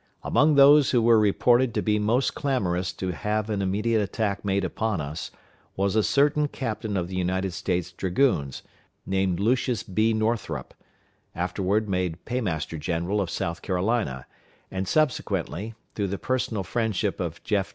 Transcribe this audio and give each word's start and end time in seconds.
Among 0.23 0.55
those 0.55 0.89
who 0.89 0.99
were 0.99 1.19
reported 1.19 1.75
to 1.75 1.81
be 1.83 1.99
most 1.99 2.33
clamorous 2.33 2.91
to 2.93 3.11
have 3.11 3.51
an 3.51 3.61
immediate 3.61 4.01
attack 4.01 4.43
made 4.43 4.65
upon 4.65 4.99
us, 4.99 5.29
was 5.75 5.95
a 5.95 6.01
certain 6.01 6.47
captain 6.47 6.97
of 6.97 7.07
the 7.07 7.15
United 7.15 7.53
States 7.53 7.91
Dragoons, 7.91 8.63
named 9.05 9.39
Lucius 9.39 9.83
B. 9.83 10.13
Northrup; 10.15 10.73
afterward 11.35 11.87
made 11.87 12.25
Paymaster 12.25 12.79
general 12.79 13.21
of 13.21 13.29
South 13.29 13.61
Carolina, 13.61 14.25
and 14.71 14.87
subsequently, 14.87 15.75
through 15.93 16.07
the 16.07 16.17
personal 16.17 16.63
friendship 16.63 17.19
of 17.19 17.43
Jeff. 17.43 17.69